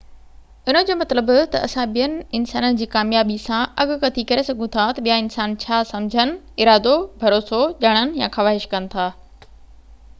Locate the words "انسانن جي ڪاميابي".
2.37-3.35